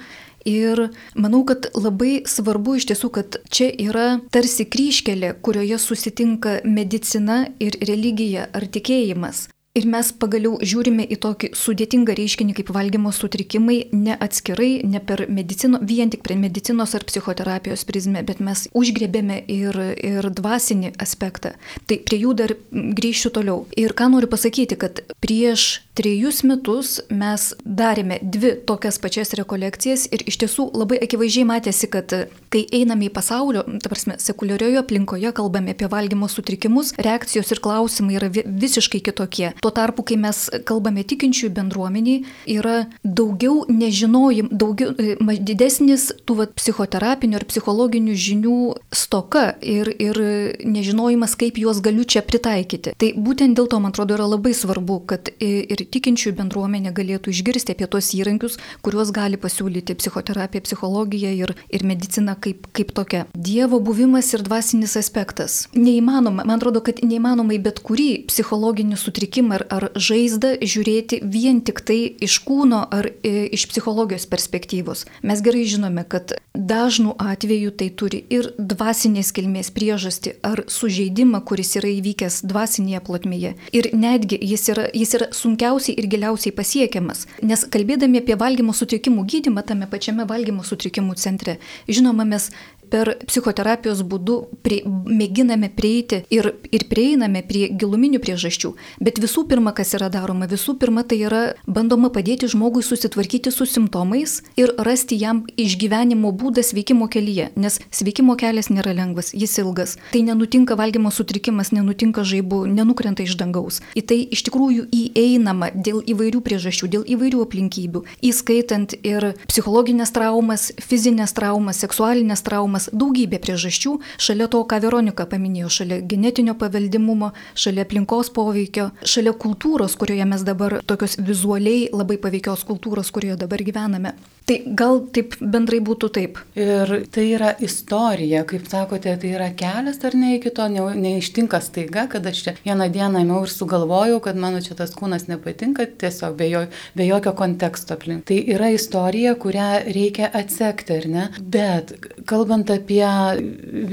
[0.48, 7.44] Ir manau, kad labai svarbu iš tiesų, kad čia yra tarsi kryškelė, kurioje susitinka medicina
[7.60, 9.48] ir religija ar tikėjimas.
[9.78, 15.26] Ir mes pagaliau žiūrime į tokį sudėtingą reiškinį kaip valgymo sutrikimai ne atskirai, ne per
[15.30, 21.52] medicino, vien tik prie medicinos ar psichoterapijos prizmę, bet mes užgrebėme ir, ir dvasinį aspektą.
[21.86, 23.66] Tai prie jų dar grįšiu toliau.
[23.78, 30.22] Ir ką noriu pasakyti, kad prieš trejus metus mes darėme dvi tokias pačias rekolekcijas ir
[30.30, 32.14] iš tiesų labai akivaizdžiai matėsi, kad
[32.52, 38.18] kai einame į pasaulio, ta prasme, sekuliarioje aplinkoje, kalbame apie valgymo sutrikimus, reakcijos ir klausimai
[38.20, 39.50] yra visiškai kitokie.
[39.62, 42.22] Tuo tarpu, kai mes kalbame tikinčiųjų bendruomeniai,
[42.54, 48.60] yra daugiau nežinojim, daugiau, e, didesnis tų vat, psichoterapinių ir psichologinių žinių
[48.94, 50.22] stoka ir, ir
[50.62, 52.94] nežinojimas, kaip juos galiu čia pritaikyti.
[52.98, 57.74] Tai būtent dėl to, man atrodo, yra labai svarbu, kad ir tikinčiųjų bendruomenė galėtų išgirsti
[57.74, 63.24] apie tos įrankius, kuriuos gali pasiūlyti psichoterapija, psichologija ir, ir medicina kaip, kaip tokia.
[63.34, 65.60] Dievo buvimas ir dvasinis aspektas.
[65.76, 71.62] Neįmanoma, man atrodo, kad neįmanoma į bet kurį psichologinį sutrikimą ar, ar žaizdą žiūrėti vien
[71.64, 75.06] tik tai iš kūno ar e, iš psichologijos perspektyvos.
[75.26, 81.76] Mes gerai žinome, kad dažnu atveju tai turi ir dvasinės kilmės priežastį ar sužeidimą, kuris
[81.80, 83.54] yra įvykęs dvasinėje plotmėje.
[83.76, 85.30] Ir netgi jis yra, jis yra
[85.78, 87.26] sunkiausiai ir giliausiai pasiekiamas.
[87.42, 92.50] Nes kalbėdami apie valgymo sutrikimų gydimą tame pačiame valgymo sutrikimų centre, žinoma, mes
[92.90, 98.72] per psichoterapijos būdu prie, mėginame prieiti ir, ir prieiname prie giluminių priežasčių.
[99.04, 103.66] Bet visų pirma, kas yra daroma, visų pirma, tai yra bandoma padėti žmogui susitvarkyti su
[103.68, 109.96] simptomais ir rasti jam išgyvenimo būdą sveikimo kelyje, nes sveikimo kelias nėra lengvas, jis ilgas.
[110.12, 113.80] Tai nenutinka valgymo sutrikimas, nenutinka žaibų, nenukrenta iš dangaus.
[113.98, 120.68] Į tai iš tikrųjų įeinama dėl įvairių priežasčių, dėl įvairių aplinkybių, įskaitant ir psichologinės traumas,
[120.82, 127.32] fizinės traumas, seksualinės traumas įmanomas daugybė priežasčių, šalia to, ką Veronika paminėjo, šalia genetinio paveldimumo,
[127.54, 133.62] šalia aplinkos poveikio, šalia kultūros, kurioje mes dabar, tokios vizualiai labai paveikios kultūros, kurioje dabar
[133.62, 134.14] gyvename.
[134.48, 136.38] Tai gal taip bendrai būtų taip.
[136.56, 141.58] Ir tai yra istorija, kaip sakote, tai yra kelias ar ne iki to, ne, neištinka
[141.60, 145.84] staiga, kad aš čia vieną dieną ėmiau ir sugalvojau, kad mano čia tas kūnas nepatinka,
[146.00, 146.62] tiesiog be, jo,
[146.96, 148.24] be jokio konteksto aplink.
[148.30, 151.26] Tai yra istorija, kurią reikia atsekti, ar ne?
[151.44, 151.92] Bet
[152.30, 153.04] kalbant apie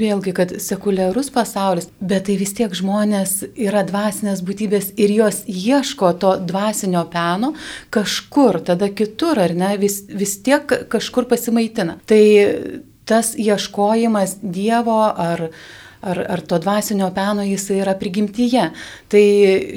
[0.00, 6.14] vėlgi, kad sekuliarus pasaulis, bet tai vis tiek žmonės yra dvasinės būtybės ir jos ieško
[6.24, 7.52] to dvasinio peno
[7.92, 11.98] kažkur, tada kitur, ar ne, vis, vis tiek kažkur pasimaitina.
[12.06, 12.22] Tai
[13.06, 15.50] tas ieškojimas Dievo ar
[16.06, 18.68] ar, ar to dvasinio peno jisai yra prigimtyje.
[19.10, 19.24] Tai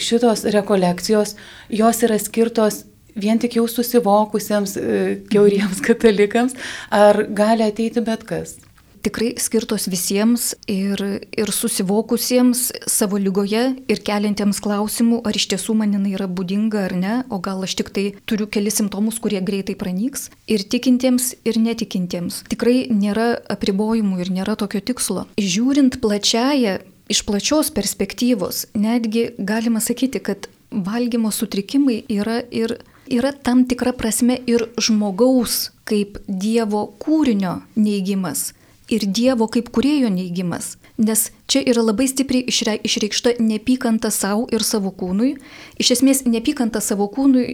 [0.04, 1.36] šitos rekolekcijos,
[1.74, 2.84] jos yra skirtos
[3.20, 5.00] vien tik jau susivokusiems e,
[5.32, 6.58] keuriems katalikams,
[6.94, 8.58] ar gali ateiti bet kas?
[9.04, 15.96] Tikrai skirtos visiems ir, ir susivokusiems savo lygoje ir keliantiems klausimų, ar iš tiesų man
[15.96, 19.78] jinai yra būdinga ar ne, o gal aš tik tai turiu kelis simptomus, kurie greitai
[19.80, 20.30] pranyks.
[20.50, 22.44] Ir tikintiems, ir netikintiems.
[22.52, 25.26] Tikrai nėra apribojimų ir nėra tokio tikslo.
[25.40, 32.78] Žiūrint plačiają, iš plačios perspektyvos, netgi galima sakyti, kad valgymo sutrikimai yra ir
[33.10, 38.52] yra tam tikra prasme ir žmogaus kaip Dievo kūrinio neigimas
[38.94, 40.76] ir Dievo kaip kurėjo neigimas.
[41.00, 45.36] Nes čia yra labai stipriai išreikšta neapykanta savo ir savo kūnui.
[45.80, 47.46] Iš esmės, neapykanta savo kūnui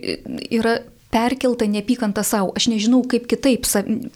[0.50, 0.80] yra
[1.16, 2.52] perkelta neapykanta savo.
[2.58, 3.68] Aš nežinau, kaip kitaip,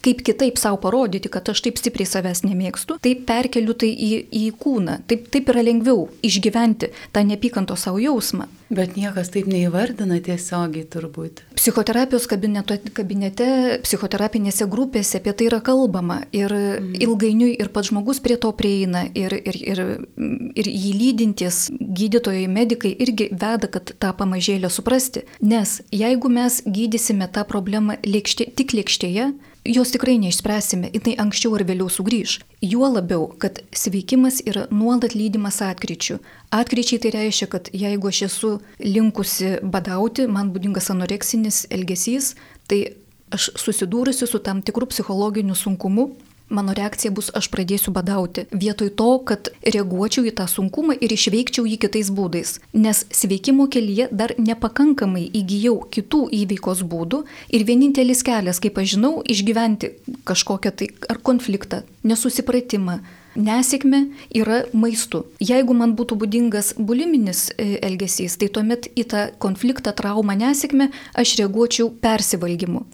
[0.04, 2.98] kaip kitaip savo parodyti, kad aš taip stipriai savęs nemėgstu.
[3.00, 5.00] Taip perkeliu tai į, į kūną.
[5.08, 8.50] Taip, taip yra lengviau išgyventi tą neapykanto savo jausmą.
[8.70, 11.42] Bet niekas taip neįvardina tiesiogiai turbūt.
[11.58, 16.94] psichoterapijos kabineto, kabinete, psichoterapinėse grupėse apie tai yra kalbama ir mm.
[17.02, 19.82] ilgainiui ir pats žmogus prie to prieina ir, ir, ir,
[20.54, 25.26] ir jį lydintys gydytojai, medikai irgi veda, kad tą pamažėlę suprasti.
[25.42, 29.32] Nes jeigu mes gydysime tą problemą lėkštė, tik lėkštėje,
[29.64, 32.38] jos tikrai neišspręsime, jinai anksčiau ar vėliau sugrįž.
[32.64, 36.18] Juo labiau, kad sveikimas yra nuolat lydimas atkryčių.
[36.54, 42.34] Atkryčiai tai reiškia, kad jeigu aš esu linkusi badauti, man būdingas anoreksinis elgesys,
[42.70, 42.96] tai
[43.30, 46.10] aš susidūrusi su tam tikru psichologiniu sunkumu,
[46.50, 48.46] mano reakcija bus aš pradėsiu badauti.
[48.50, 52.58] Vietoj to, kad reaguočiau į tą sunkumą ir išveikčiau jį kitais būdais.
[52.74, 57.22] Nes sveikimo kelyje dar nepakankamai įgyjau kitų įveikos būdų
[57.54, 59.94] ir vienintelis kelias, kaip aš žinau, išgyventi
[60.28, 63.00] kažkokią tai ar konfliktą, nesusipratimą,
[63.38, 64.00] nesėkmė
[64.34, 65.24] yra maistu.
[65.42, 71.36] Jeigu man būtų būdingas buliminis e, elgesys, tai tuomet į tą konfliktą, traumą, nesėkmę aš
[71.40, 72.84] reaguočiau persivalgymu.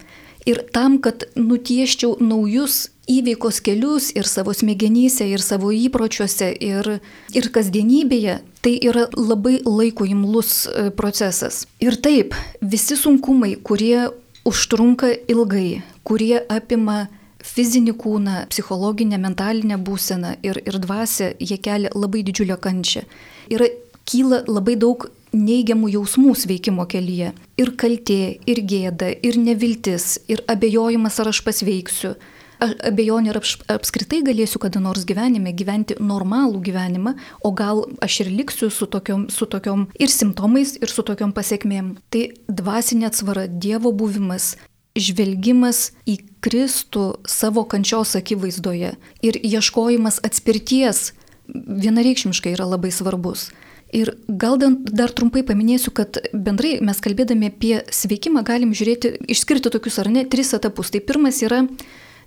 [0.47, 6.97] Ir tam, kad nutieščiau naujus įveikos kelius ir savo smegenyse, ir savo įpročiuose, ir,
[7.33, 11.65] ir kasdienybėje, tai yra labai laiko imlus e, procesas.
[11.83, 14.09] Ir taip, visi sunkumai, kurie
[14.47, 17.07] užtrunka ilgai, kurie apima
[17.47, 23.05] fizinį kūną, psichologinę, mentalinę būseną ir, ir dvasę, jie kelia labai didžiulę kančią.
[23.53, 23.69] Yra
[24.07, 27.33] kyla labai daug neigiamų jausmų sveikimo kelyje.
[27.59, 32.15] Ir kaltė, ir gėda, ir neviltis, ir abejojimas, ar aš pasveiksiu
[32.63, 33.39] abejonė ar
[33.75, 37.13] apskritai galėsiu kada nors gyvenime gyventi normalų gyvenimą,
[37.45, 41.95] o gal aš ir liksiu su tokiom, su tokiom ir simptomais, ir su tokiom pasiekmėm.
[42.13, 44.55] Tai dvasinė atsvara, Dievo buvimas,
[44.97, 51.11] žvelgimas į Kristų savo kančios akivaizdoje ir ieškojimas atspirties
[51.47, 53.51] vienareikšmiškai yra labai svarbus.
[53.95, 60.01] Ir gal dar trumpai paminėsiu, kad bendrai mes kalbėdami apie sveikimą galim žiūrėti, išskirti tokius
[60.03, 60.91] ar ne, tris etapus.
[60.91, 61.61] Tai pirmas yra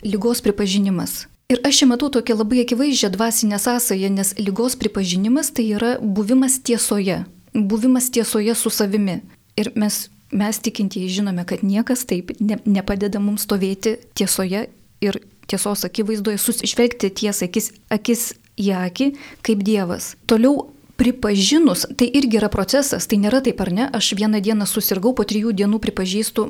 [0.04, 1.26] lygos pripažinimas.
[1.50, 6.60] Ir aš čia matau tokią labai akivaizdžią dvasinę sąsąją, nes lygos pripažinimas tai yra buvimas
[6.62, 9.20] tiesoje, buvimas tiesoje su savimi.
[9.58, 14.68] Ir mes, mes tikintieji žinome, kad niekas taip ne, nepadeda mums stovėti tiesoje
[15.02, 18.28] ir tiesos akivaizdoje, susižvelgti tiesą akis, akis
[18.60, 19.08] į akį
[19.42, 20.14] kaip Dievas.
[20.30, 20.68] Toliau
[21.00, 25.24] pripažinus, tai irgi yra procesas, tai nėra taip ar ne, aš vieną dieną susirgau, po
[25.24, 26.44] trijų dienų pripažįstu,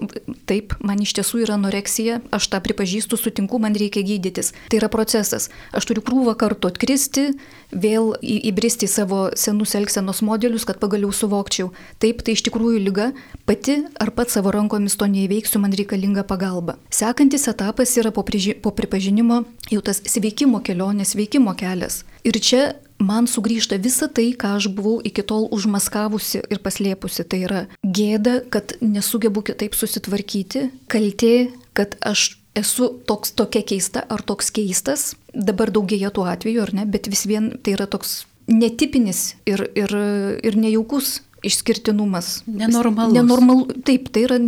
[0.50, 4.50] taip, man iš tiesų yra anoreksija, aš tą pripažįstu, sutinku, man reikia gydytis.
[4.72, 5.52] Tai yra procesas.
[5.70, 7.28] Aš turiu krūvą kartų atkristi,
[7.70, 11.70] vėl įbristi į savo senus elgsenos modelius, kad pagaliau suvokčiau.
[12.02, 13.12] Taip, tai iš tikrųjų lyga,
[13.46, 16.80] pati ar pat savo rankomis to neįveiksiu, man reikalinga pagalba.
[16.90, 22.02] Sekantis etapas yra po, priži, po pripažinimo jau tas sveikimo kelionės, sveikimo kelias.
[22.26, 27.24] Ir čia man sugrįžta visa tai, ką aš buvau iki tol užmaskavusi ir paslėpusi.
[27.24, 34.22] Tai yra gėda, kad nesugebu kitaip susitvarkyti, kaltė, kad aš esu toks tokia keista ar
[34.26, 35.14] toks keistas.
[35.34, 39.94] Dabar daugėja tų atvejų, ar ne, bet vis vien tai yra toks netipinis ir, ir,
[40.42, 42.42] ir nejaukus išskirtinumas.
[42.46, 43.14] Nenormalus.
[43.14, 44.38] Nenormal, taip, tai yra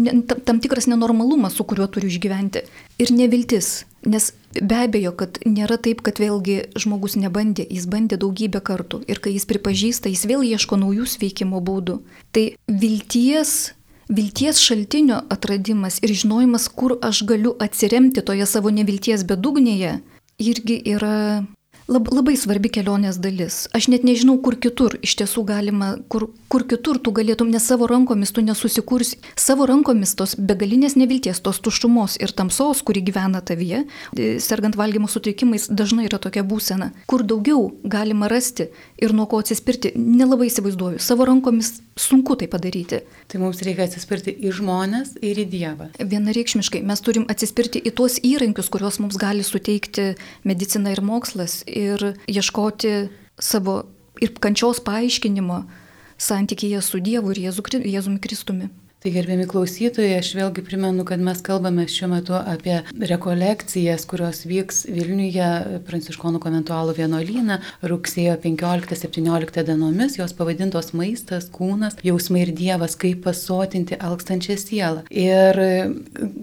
[0.46, 2.64] tam tikras nenormalumas, su kuriuo turiu išgyventi.
[3.02, 3.85] Ir neviltis.
[4.02, 9.22] Nes be abejo, kad nėra taip, kad vėlgi žmogus nebandė, jis bandė daugybę kartų ir
[9.22, 12.00] kai jis pripažįsta, jis vėl ieško naujų sveikimo būdų.
[12.35, 13.72] Tai vilties,
[14.11, 20.00] vilties šaltinio atradimas ir žinojimas, kur aš galiu atsiremti toje savo nevilties bedugnėje,
[20.42, 21.46] irgi yra
[21.92, 23.66] lab, labai svarbi kelionės dalis.
[23.76, 27.88] Aš net nežinau, kur kitur iš tiesų galima, kur, kur kitur tu galėtum, nes savo
[27.90, 33.85] rankomis tu nesusikursi, savo rankomis tos begalinės nevilties, tos tuštumos ir tamsos, kuri gyvena tavyje,
[34.16, 38.70] e, sergant valgymo sutrikimais, dažnai yra tokia būsena, kur daugiau galima rasti
[39.02, 41.02] ir nuo ko atsispirti, nelabai įsivaizduoju.
[41.02, 43.02] Savo rankomis sunku tai padaryti.
[43.28, 45.90] Tai mums reikia atsispirti į žmonės ir į Dievą.
[45.98, 50.12] Vienareikšmiškai mes turim atsispirti į tuos įrankius, kuriuos mums gali suteikti
[50.48, 51.82] medicina ir mokslas ir
[52.31, 52.92] ieškoti
[53.40, 53.83] savo
[54.23, 55.62] ir kančios paaiškinimo
[56.23, 58.71] santykėje su Dievu ir Jėzu, Jėzumi Kristumi.
[59.03, 62.77] Tai gerbiami klausytojai, aš vėlgi primenu, kad mes kalbame šiuo metu apie
[63.11, 65.49] rekolekcijas, kurios vyks Vilniuje
[65.88, 67.57] Pranciškonų konventualų vienuolyną
[67.91, 75.03] rugsėjo 15-17 dienomis, jos pavadintos maistas, kūnas, jausmai ir dievas, kaip pasotinti alkstančią sielą.
[75.11, 75.59] Ir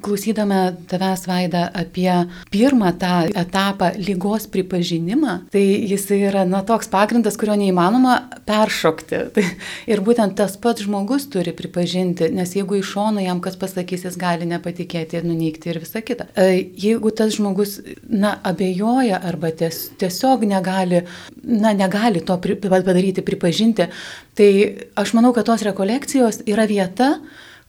[0.04, 0.60] klausydama
[0.92, 2.12] tavęs vaida apie
[2.52, 9.24] pirmą tą etapą lygos pripažinimą, tai jis yra na, toks pagrindas, kurio neįmanoma peršokti.
[9.96, 14.06] Ir būtent tas pats žmogus turi pripažinti, nes nes jeigu iš šono jam kas pasakys,
[14.08, 16.26] jis gali nepatikėti ir nuneikti ir visa kita.
[16.36, 21.04] E, jeigu tas žmogus, na, abejoja arba ties, tiesiog negali,
[21.44, 23.90] na, negali to pri, padaryti, pripažinti,
[24.34, 24.50] tai
[24.98, 27.20] aš manau, kad tos rekolekcijos yra vieta,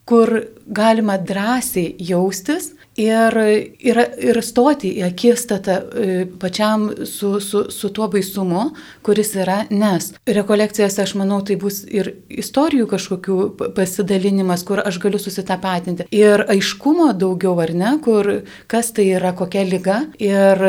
[0.09, 0.33] kur
[0.67, 3.37] galima drąsiai jaustis ir,
[3.79, 6.09] ir, ir stoti į akistatą e,
[6.41, 8.71] pačiam su, su, su tuo baisumu,
[9.07, 10.11] kuris yra, nes.
[10.27, 13.39] Rekolekcijose, aš manau, tai bus ir istorijų kažkokių
[13.77, 16.09] pasidalinimas, kur aš galiu susitapatinti.
[16.15, 18.33] Ir aiškumo daugiau, ar ne, kur
[18.71, 20.69] kas tai yra, kokia lyga ir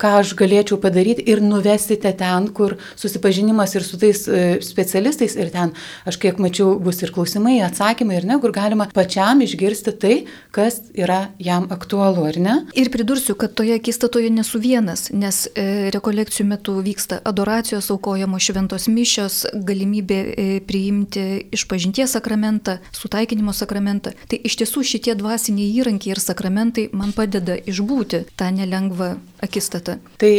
[0.00, 5.50] ką aš galėčiau padaryti ir nuvesite ten, kur susipažinimas ir su tais e, specialistais ir
[5.52, 5.74] ten,
[6.08, 10.16] aš kiek mačiau, bus ir klausimai, atsakymai ir ne, kur galima pačiam išgirsti tai,
[10.56, 12.54] kas yra jam aktualu, ar ne?
[12.78, 18.88] Ir pridursiu, kad toje akistatoje nesu vienas, nes e, rekolekcijų metu vyksta adoracijos, aukojamos šventos
[18.92, 24.14] mišios, galimybė e, priimti išpažinties sakramentą, sutaikinimo sakramentą.
[24.30, 29.98] Tai iš tiesų šitie dvasiniai įrankiai ir sakramentai man padeda išbūti tą nelengvą akistatą.
[30.20, 30.34] Tai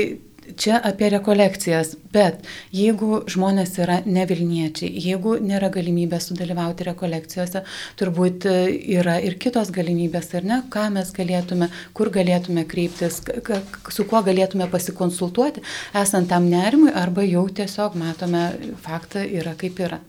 [0.58, 2.46] čia apie rekolekcijas, bet
[2.76, 7.64] jeigu žmonės yra ne Vilniečiai, jeigu nėra galimybės sudalyvauti rekolekcijose,
[8.00, 8.58] turbūt e,
[9.00, 13.22] yra ir kitos galimybės, ar ne, ką mes galėtume, kur galėtume kreiptis,
[13.90, 15.64] su kuo galėtume pasikonsultuoti,
[16.04, 18.48] esant tam nerimui, arba jau tiesiog matome
[18.86, 20.02] faktą yra kaip yra.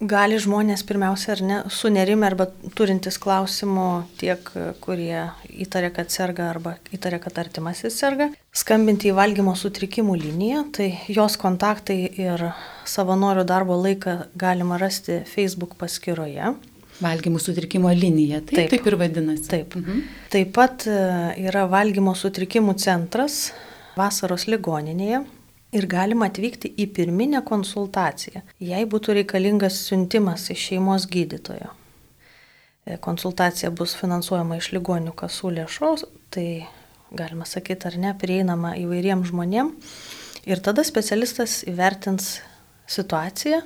[0.00, 4.46] Gali žmonės pirmiausia ar ne sunerimi arba turintis klausimų tiek,
[4.80, 5.26] kurie
[5.60, 11.36] įtarė, kad serga arba įtarė, kad artimasis serga, skambinti į valgymo sutrikimų liniją, tai jos
[11.40, 12.46] kontaktai ir
[12.88, 16.54] savanorių darbo laiką galima rasti Facebook paskyroje.
[17.04, 19.50] Valgymo sutrikimo linija, taip, taip, taip ir vadinasi.
[19.52, 19.76] Taip.
[19.76, 20.00] Mhm.
[20.32, 20.96] Taip pat e,
[21.44, 23.50] yra valgymo sutrikimų centras
[24.00, 25.26] vasaros ligoninėje,
[25.76, 31.70] ir galima atvykti į pirminę konsultaciją, jei būtų reikalingas siuntimas iš šeimos gydytojo.
[32.86, 36.66] E, konsultacija bus finansuojama iš ligonių kasų lėšos, tai
[37.14, 39.96] galima sakyti ar ne, prieinama įvairiems žmonėms.
[40.48, 42.38] Ir tada specialistas įvertins
[42.90, 43.60] situaciją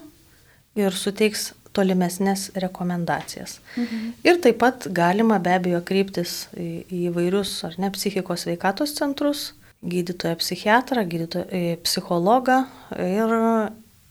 [0.80, 3.58] ir suteiks tolimesnės rekomendacijas.
[3.76, 4.14] Mhm.
[4.26, 9.52] Ir taip pat galima be abejo kreiptis į, į įvairius ar ne psichikos veikatos centrus,
[9.84, 12.64] gydytoją psichiatrą, gydytoją, e, psichologą
[12.98, 13.34] ir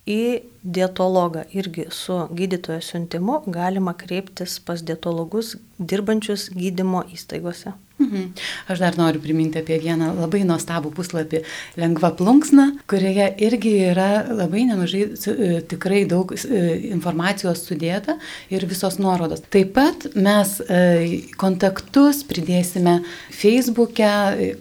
[0.04, 1.46] į dietologą.
[1.56, 7.74] Irgi su gydytojo siuntimu galima kreiptis pas dietologus dirbančius gydymo įstaigose.
[8.04, 8.34] Mhm.
[8.68, 11.44] Aš dar noriu priminti apie vieną labai nuostabų puslapį
[11.80, 18.18] Lengva plunksna, kurioje irgi yra labai nemažai, e, tikrai daug e, informacijos sudėta
[18.52, 19.46] ir visos nuorodos.
[19.54, 20.58] Taip pat mes
[21.40, 23.00] kontaktus pridėsime
[23.32, 24.12] Facebook'e,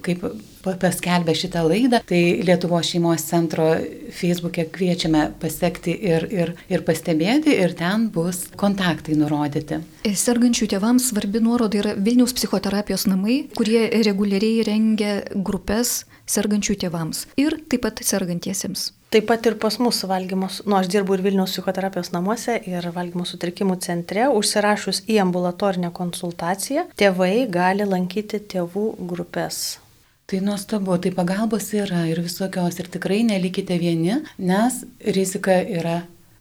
[0.06, 0.28] kaip
[0.62, 3.68] paskelbę šitą laidą, tai Lietuvo šeimos centro
[4.14, 9.82] Facebook'e kviečiame pasiekti ir, ir, ir pastebėti ir ten bus kontaktai nurodyti.
[10.02, 17.58] Sergančių tėvams svarbi nuoroda yra Vilniaus psichoterapijos namai, kurie reguliariai rengia grupės sergančių tėvams ir
[17.68, 18.92] taip pat sergantiesiems.
[19.12, 23.26] Taip pat ir pas mus valgymus, nu aš dirbu ir Vilniaus psichoterapijos namuose ir valgymo
[23.28, 29.81] sutrikimų centre, užsirašus į ambulatorinę konsultaciją, tėvai gali lankyti tėvų grupės.
[30.32, 34.78] Tai nuostabu, tai pagalbos yra ir visokios ir tikrai nelikite vieni, nes
[35.12, 35.98] rizika yra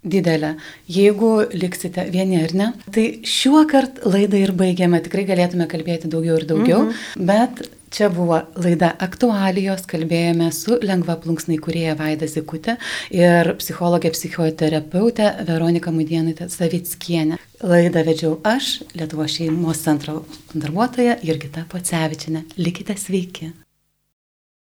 [0.07, 0.53] didelė.
[0.87, 6.39] Jeigu liksite vieni ar ne, tai šiuo kart laidą ir baigiame, tikrai galėtume kalbėti daugiau
[6.39, 7.27] ir daugiau, mhm.
[7.27, 12.77] bet Čia buvo laida aktualijos, kalbėjome su lengva plunksnai kurieja Vaida Zikutė
[13.11, 17.35] ir psichologė psichoterapeutė Veronika Mudienai Savickienė.
[17.67, 20.21] Laidą vedžiau aš, Lietuvo šeimos centro
[20.53, 22.45] darbuotoja Jurgita Pocevičinė.
[22.63, 23.51] Likite sveiki.